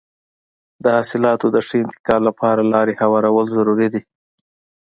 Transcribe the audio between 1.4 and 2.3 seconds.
د ښه انتقال